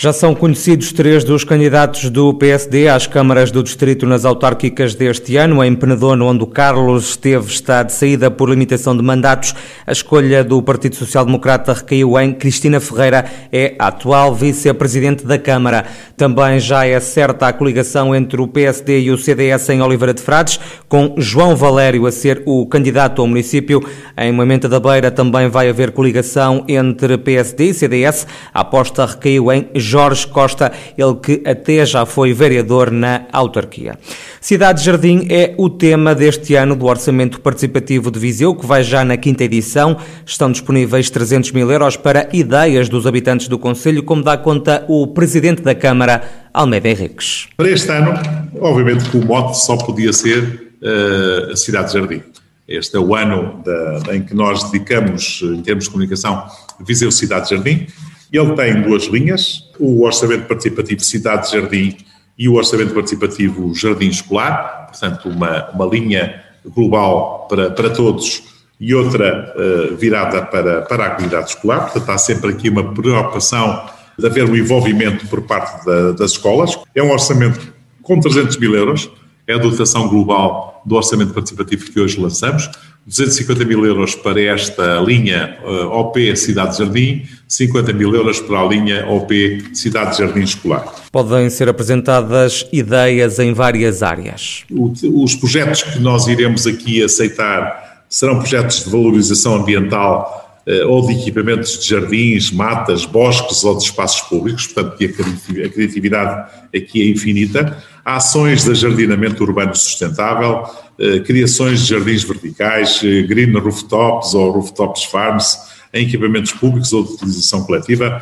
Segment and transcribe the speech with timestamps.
[0.00, 5.36] Já são conhecidos três dos candidatos do PSD às câmaras do distrito nas autárquicas deste
[5.36, 5.64] ano.
[5.64, 9.56] Em Penedono, onde o Carlos esteve, está de saída por limitação de mandatos.
[9.84, 15.36] A escolha do Partido Social Democrata recaiu em Cristina Ferreira, é a atual vice-presidente da
[15.36, 15.84] Câmara.
[16.16, 20.22] Também já é certa a coligação entre o PSD e o CDS em Oliveira de
[20.22, 23.82] Frades, com João Valério a ser o candidato ao município.
[24.16, 28.28] Em Moimenta da Beira também vai haver coligação entre PSD e CDS.
[28.54, 33.98] A aposta recaiu em Jorge Costa, ele que até já foi vereador na autarquia.
[34.40, 39.04] Cidade Jardim é o tema deste ano do Orçamento Participativo de Viseu, que vai já
[39.04, 39.96] na quinta edição.
[40.26, 45.06] Estão disponíveis 300 mil euros para ideias dos habitantes do Conselho, como dá conta o
[45.06, 47.48] Presidente da Câmara, Almeida Henriques.
[47.56, 48.12] Para este ano,
[48.60, 52.22] obviamente que o mote só podia ser uh, a Cidade Jardim.
[52.68, 56.44] Este é o ano da, em que nós dedicamos, em termos de comunicação,
[56.86, 57.86] Viseu Cidade Jardim.
[58.32, 61.96] Ele tem duas linhas, o Orçamento Participativo Cidade Jardim
[62.38, 68.42] e o Orçamento Participativo Jardim Escolar, portanto, uma, uma linha global para, para todos
[68.80, 71.90] e outra uh, virada para, para a comunidade escolar.
[71.90, 76.78] Portanto, há sempre aqui uma preocupação de haver um envolvimento por parte da, das escolas.
[76.94, 79.10] É um orçamento com 300 mil euros,
[79.46, 82.70] é a dotação global do orçamento participativo que hoje lançamos.
[83.08, 88.66] 250 mil euros para esta linha uh, OP Cidade Jardim, 50 mil euros para a
[88.66, 90.84] linha OP Cidade Jardim Escolar.
[91.10, 94.64] Podem ser apresentadas ideias em várias áreas.
[94.70, 94.92] O,
[95.24, 100.47] os projetos que nós iremos aqui aceitar serão projetos de valorização ambiental
[100.86, 107.02] ou de equipamentos de jardins, matas, bosques ou de espaços públicos, portanto a criatividade aqui
[107.02, 107.82] é infinita.
[108.04, 110.64] Ações de jardinamento urbano sustentável,
[110.98, 115.58] eh, criações de jardins verticais, eh, green rooftops ou rooftops farms
[115.94, 118.20] em equipamentos públicos ou de utilização coletiva,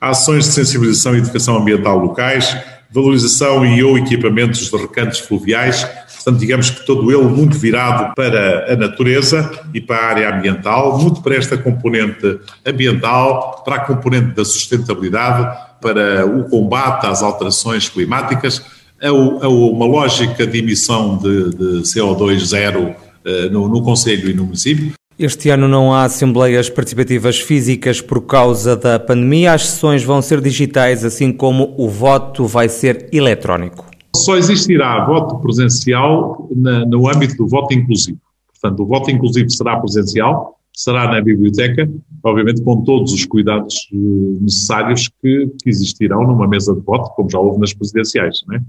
[0.00, 2.56] ações de sensibilização e educação ambiental locais,
[2.90, 5.86] valorização e ou equipamentos de recantos fluviais,
[6.28, 10.98] portanto, digamos que todo ele muito virado para a natureza e para a área ambiental,
[10.98, 17.88] muito para esta componente ambiental, para a componente da sustentabilidade, para o combate às alterações
[17.88, 18.62] climáticas,
[19.02, 24.44] a, uma lógica de emissão de, de CO2 zero uh, no, no Conselho e no
[24.44, 24.92] município.
[25.18, 29.52] Este ano não há assembleias participativas físicas por causa da pandemia.
[29.52, 33.87] As sessões vão ser digitais, assim como o voto vai ser eletrónico.
[34.24, 38.18] Só existirá voto presencial na, no âmbito do voto inclusivo.
[38.60, 41.88] Portanto, o voto inclusivo será presencial, será na biblioteca,
[42.22, 43.96] obviamente com todos os cuidados eh,
[44.40, 48.40] necessários que, que existirão numa mesa de voto, como já houve nas presidenciais.
[48.52, 48.60] É?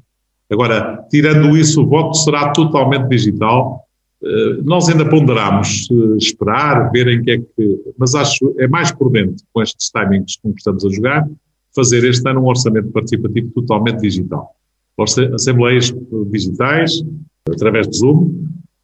[0.51, 3.83] Agora, tirando isso, o voto será totalmente digital.
[4.23, 5.87] Eh, nós ainda ponderamos
[6.17, 7.81] esperar, ver em que é que.
[7.97, 11.27] Mas acho é mais prudente, com estes timings com que estamos a jogar,
[11.75, 14.55] fazer este ano um orçamento participativo totalmente digital.
[15.03, 15.93] Assembleias
[16.31, 17.03] digitais,
[17.49, 18.31] através de Zoom,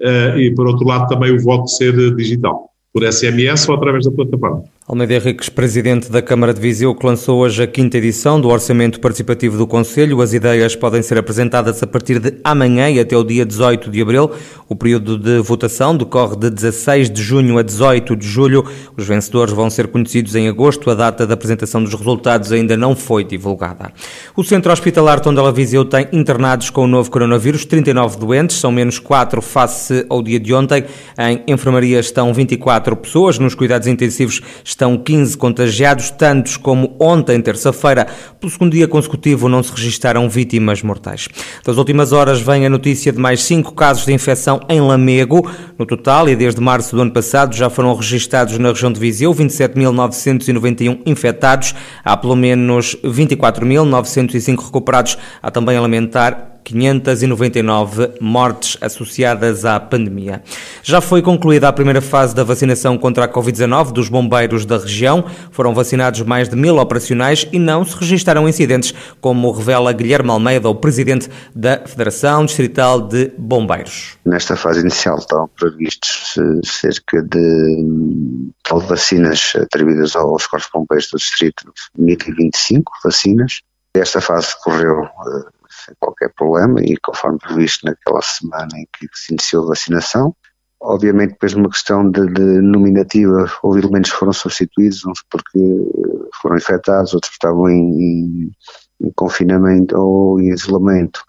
[0.02, 4.12] eh, e por outro lado também o voto ser digital, por SMS ou através da
[4.12, 4.64] plataforma.
[4.88, 9.00] Almeida Henriques, presidente da Câmara de Viseu, que lançou hoje a quinta edição do Orçamento
[9.00, 10.22] Participativo do Conselho.
[10.22, 14.00] As ideias podem ser apresentadas a partir de amanhã e até o dia 18 de
[14.00, 14.30] abril.
[14.70, 18.64] O período de votação decorre de 16 de junho a 18 de julho.
[18.96, 20.88] Os vencedores vão ser conhecidos em agosto.
[20.92, 23.92] A data da apresentação dos resultados ainda não foi divulgada.
[24.36, 29.00] O Centro Hospitalar Tondela Viseu tem internados com o novo coronavírus 39 doentes, são menos
[29.00, 30.86] 4 face ao dia de ontem.
[31.18, 34.44] Em enfermaria estão 24 pessoas, nos cuidados intensivos
[34.76, 38.08] Estão 15 contagiados, tantos como ontem, terça-feira.
[38.42, 41.30] Pelo segundo dia consecutivo não se registaram vítimas mortais.
[41.64, 45.50] Das últimas horas vem a notícia de mais 5 casos de infecção em Lamego.
[45.80, 49.34] No total, e desde março do ano passado, já foram registados na região de Viseu
[49.34, 51.74] 27.991 infectados.
[52.04, 55.18] Há pelo menos 24.905 recuperados.
[55.42, 60.42] Há também a lamentar 599 mortes associadas à pandemia.
[60.84, 65.24] Já foi concluída a primeira fase da vacinação contra a Covid-19 dos bombeiros da região.
[65.52, 70.68] Foram vacinados mais de mil operacionais e não se registaram incidentes, como revela Guilherme Almeida,
[70.68, 74.18] o presidente da Federação Distrital de Bombeiros.
[74.26, 78.52] Nesta fase inicial estão previstos eh, cerca de
[78.88, 83.62] vacinas atribuídas aos corpos bombeiros do distrito, 1025 vacinas.
[83.94, 85.55] Esta fase correu eh,
[85.86, 90.36] sem qualquer problema e conforme previsto naquela semana em que se iniciou a vacinação.
[90.82, 95.60] Obviamente, depois numa questão de, de nominativa, houve elementos que foram substituídos, uns porque
[96.42, 98.52] foram infectados, outros estavam em, em,
[99.02, 101.24] em confinamento ou em isolamento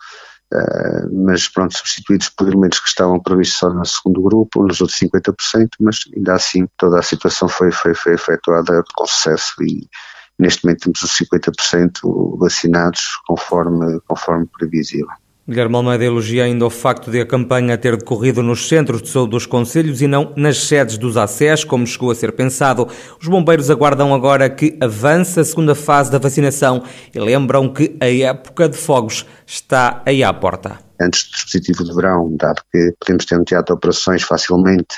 [0.52, 4.98] uh, mas pronto, substituídos por elementos que estavam previstos só no segundo grupo, nos outros
[4.98, 9.88] 50%, mas ainda assim toda a situação foi, foi, foi efetuada com sucesso e
[10.38, 15.08] neste momento temos os 50% vacinados conforme, conforme previsível.
[15.48, 19.30] Guilherme Almeida elogia ainda o facto de a campanha ter decorrido nos centros de saúde
[19.30, 22.88] dos conselhos e não nas sedes dos ACES, como chegou a ser pensado.
[23.20, 26.82] Os bombeiros aguardam agora que avance a segunda fase da vacinação
[27.14, 31.94] e lembram que a época de fogos está aí à porta antes do dispositivo de
[31.94, 34.96] verão, dado que podemos ter um teatro de operações facilmente,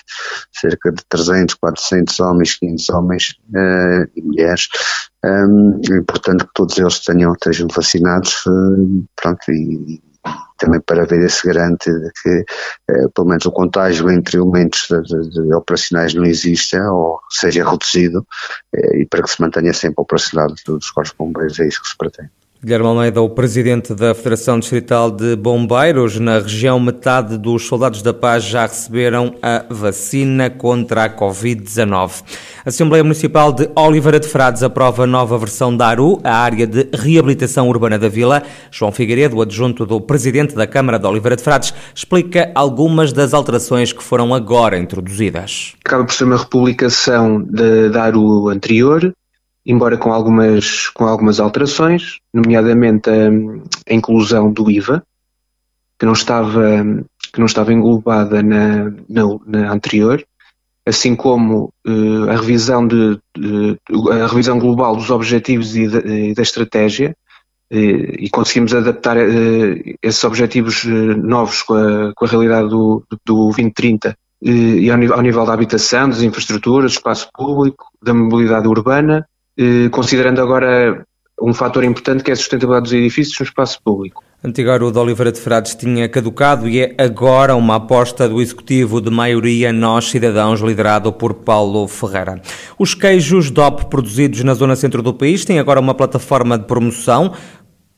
[0.52, 4.68] cerca de 300, 400 homens, 500 homens uh, e mulheres.
[5.24, 10.00] Um, é importante que todos eles tenham, estejam vacinados, uh, pronto, e,
[10.58, 11.90] também para ver se garante
[12.22, 12.44] que
[12.90, 17.68] eh, pelo menos o contágio entre elementos de, de, de operacionais não exista ou seja
[17.68, 18.26] reduzido
[18.94, 21.96] e para que se mantenha sempre a operacionalidade dos corpos bombeiros, é isso que se
[21.96, 22.32] pretende.
[22.60, 28.12] Guilherme Almeida, o presidente da Federação Distrital de Bombeiros, na região, metade dos soldados da
[28.12, 32.24] paz já receberam a vacina contra a Covid-19.
[32.66, 36.66] A Assembleia Municipal de Oliveira de Frades aprova a nova versão da ARU, a área
[36.66, 38.42] de reabilitação urbana da vila.
[38.72, 43.92] João Figueiredo, adjunto do presidente da Câmara de Oliveira de Frades, explica algumas das alterações
[43.92, 45.74] que foram agora introduzidas.
[45.84, 49.12] Acaba por ser uma republicação da ARU anterior,
[49.68, 55.04] embora com algumas, com algumas alterações, nomeadamente a, a inclusão do IVA,
[55.98, 56.82] que não estava,
[57.30, 60.24] que não estava englobada na, na, na anterior,
[60.86, 63.78] assim como uh, a, revisão de, de,
[64.10, 67.14] a revisão global dos objetivos e da, e da estratégia,
[67.70, 73.50] uh, e conseguimos adaptar uh, esses objetivos novos com a, com a realidade do, do
[73.52, 78.68] 2030 e ao nível, ao nível da habitação, das infraestruturas, do espaço público, da mobilidade
[78.68, 79.37] urbana, eh,
[79.90, 81.04] considerando agora
[81.40, 84.22] um fator importante que é a sustentabilidade dos edifícios no espaço público.
[84.42, 89.10] Antigaro de Oliveira de Frades tinha caducado e é agora uma aposta do Executivo de
[89.10, 92.40] maioria Nós Cidadãos, liderado por Paulo Ferreira.
[92.78, 97.32] Os queijos DOP produzidos na zona centro do país têm agora uma plataforma de promoção.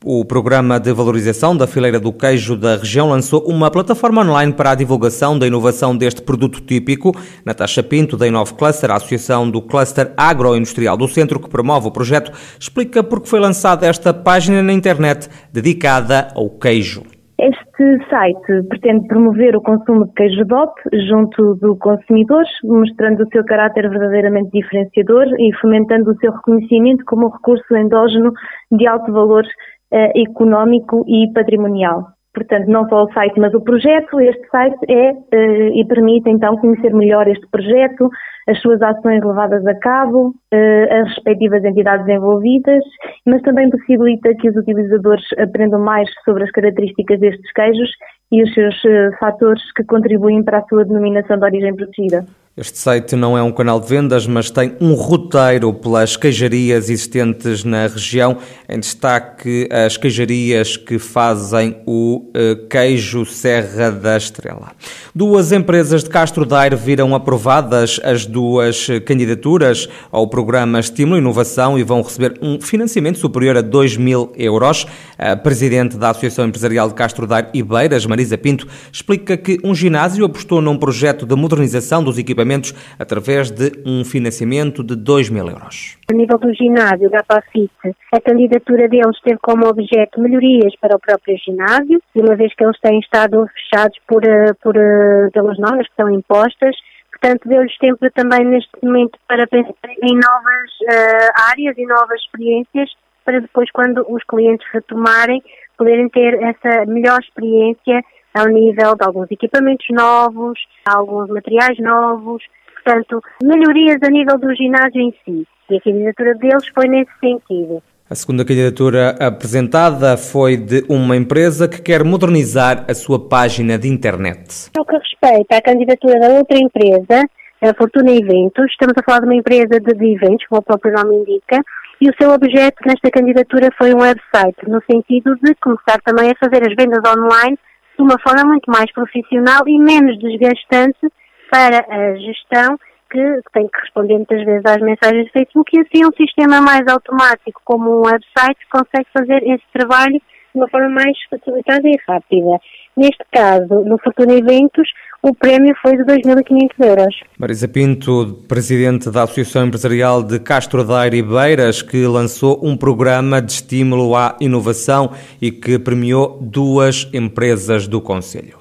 [0.03, 4.71] O Programa de Valorização da Fileira do Queijo da região lançou uma plataforma online para
[4.71, 7.11] a divulgação da inovação deste produto típico.
[7.45, 11.91] Natasha Pinto, da Inove Cluster, a Associação do Cluster Agroindustrial do Centro, que promove o
[11.91, 17.03] projeto, explica por que foi lançada esta página na internet dedicada ao queijo.
[17.37, 20.73] Este site pretende promover o consumo de queijo DOP
[21.07, 27.27] junto do consumidor, mostrando o seu caráter verdadeiramente diferenciador e fomentando o seu reconhecimento como
[27.27, 28.31] um recurso endógeno
[28.71, 29.43] de alto valor
[29.91, 32.07] uh, económico e patrimonial.
[32.33, 34.19] Portanto, não só o site, mas o projeto.
[34.21, 38.09] Este site é uh, e permite então conhecer melhor este projeto,
[38.47, 42.83] as suas ações levadas a cabo, uh, as respectivas entidades envolvidas,
[43.25, 47.89] mas também possibilita que os utilizadores aprendam mais sobre as características destes queijos
[48.31, 48.81] e os seus
[49.19, 52.23] fatores que contribuem para a sua denominação de origem protegida.
[52.57, 57.63] Este site não é um canal de vendas, mas tem um roteiro pelas queijarias existentes
[57.63, 58.39] na região.
[58.67, 64.73] Em destaque, as queijarias que fazem o uh, queijo Serra da Estrela.
[65.15, 71.79] Duas empresas de Castro Daire viram aprovadas as duas candidaturas ao programa Estímulo e Inovação
[71.79, 74.85] e vão receber um financiamento superior a 2 mil euros.
[75.17, 79.73] A presidente da Associação Empresarial de Castro Daire e Beiras, Marisa Pinto, explica que um
[79.73, 85.29] ginásio apostou num projeto de modernização dos equipamentos equipamentos através de um financiamento de 2
[85.29, 85.97] mil euros.
[86.09, 87.71] A nível do ginásio da PAFIT,
[88.11, 92.79] a candidatura deles teve como objeto melhorias para o próprio ginásio, uma vez que eles
[92.81, 96.75] têm estado fechados por, eh, por, eh, pelas normas que são impostas,
[97.11, 102.89] portanto deu-lhes tempo também neste momento para pensar em novas uh, áreas e novas experiências
[103.23, 105.41] para depois quando os clientes retomarem
[105.77, 113.21] poderem ter essa melhor experiência ao nível de alguns equipamentos novos, alguns materiais novos, portanto,
[113.43, 115.47] melhorias a nível do ginásio em si.
[115.69, 117.81] E a candidatura deles foi nesse sentido.
[118.09, 123.87] A segunda candidatura apresentada foi de uma empresa que quer modernizar a sua página de
[123.87, 124.69] internet.
[124.75, 127.23] No que respeita à candidatura da outra empresa,
[127.61, 130.93] a Fortuna Eventos, estamos a falar de uma empresa de, de eventos, como o próprio
[130.93, 131.63] nome indica,
[132.01, 136.35] e o seu objeto nesta candidatura foi um website, no sentido de começar também a
[136.43, 137.57] fazer as vendas online
[138.01, 141.11] de uma forma muito mais profissional e menos desgastante
[141.51, 142.77] para a gestão
[143.11, 145.75] que tem que responder muitas vezes às mensagens de Facebook.
[145.75, 150.19] E assim um sistema mais automático como um website consegue fazer esse trabalho
[150.53, 152.59] de uma forma mais facilitada e rápida.
[152.95, 154.89] Neste caso, no Fortuna Eventos,
[155.23, 157.15] o prémio foi de 2.500 euros.
[157.37, 163.51] Marisa Pinto, presidente da Associação Empresarial de Castro e Beiras, que lançou um programa de
[163.51, 168.60] estímulo à inovação e que premiou duas empresas do Conselho.